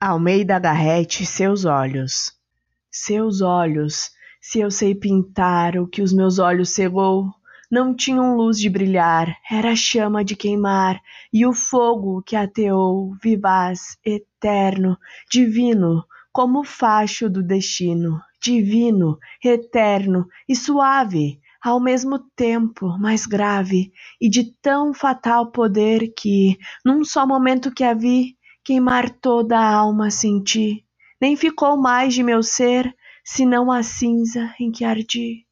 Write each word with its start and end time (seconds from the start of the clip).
Almeida 0.00 0.60
Garrett, 0.60 1.26
seus 1.26 1.64
olhos. 1.64 2.32
Seus 2.88 3.40
olhos, 3.40 4.12
se 4.40 4.60
eu 4.60 4.70
sei 4.70 4.94
pintar 4.94 5.76
o 5.76 5.88
que 5.88 6.02
os 6.02 6.12
meus 6.12 6.38
olhos 6.38 6.70
cegou, 6.70 7.34
não 7.68 7.92
tinham 7.92 8.36
luz 8.36 8.60
de 8.60 8.70
brilhar, 8.70 9.36
era 9.50 9.74
chama 9.74 10.24
de 10.24 10.36
queimar, 10.36 11.00
e 11.32 11.44
o 11.44 11.52
fogo 11.52 12.22
que 12.22 12.36
ateou, 12.36 13.12
vivaz, 13.20 13.98
eterno, 14.06 14.96
divino, 15.28 16.04
como 16.30 16.60
o 16.60 16.64
facho 16.64 17.28
do 17.28 17.42
destino, 17.42 18.20
divino, 18.40 19.18
eterno 19.44 20.28
e 20.48 20.54
suave, 20.54 21.40
ao 21.60 21.80
mesmo 21.80 22.20
tempo 22.36 22.96
mais 23.00 23.26
grave, 23.26 23.92
e 24.20 24.30
de 24.30 24.44
tão 24.62 24.94
fatal 24.94 25.50
poder 25.50 26.14
que, 26.16 26.56
num 26.84 27.04
só 27.04 27.26
momento 27.26 27.74
que 27.74 27.82
a 27.82 27.94
vi, 27.94 28.37
queimar 28.68 29.08
toda 29.08 29.58
a 29.58 29.74
alma 29.76 30.10
senti, 30.10 30.84
nem 31.18 31.34
ficou 31.34 31.74
mais 31.74 32.12
de 32.12 32.22
meu 32.22 32.42
ser, 32.42 32.94
senão 33.24 33.72
a 33.72 33.82
cinza 33.82 34.54
em 34.60 34.70
que 34.70 34.84
ardi. 34.84 35.47